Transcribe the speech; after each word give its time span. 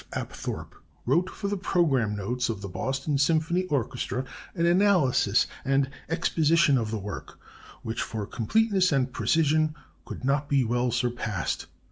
Apthorp 0.13 0.73
wrote 1.05 1.29
for 1.29 1.47
the 1.47 1.57
programme 1.57 2.15
notes 2.15 2.49
of 2.49 2.61
the 2.63 2.67
Boston 2.67 3.19
Symphony 3.19 3.65
Orchestra 3.65 4.25
an 4.55 4.65
analysis 4.65 5.45
and 5.63 5.91
exposition 6.09 6.75
of 6.79 6.89
the 6.89 6.97
work 6.97 7.39
which 7.83 8.01
for 8.01 8.25
completeness 8.25 8.91
and 8.91 9.13
precision 9.13 9.75
could 10.05 10.25
not 10.25 10.51
well 10.67 10.87
be 10.87 10.91
surpassed. 10.91 11.67